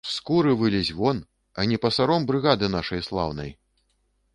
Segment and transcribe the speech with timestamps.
[0.09, 1.21] З скуры вылезь вон,
[1.59, 3.59] а не пасаром брыгады нашай слаўнай.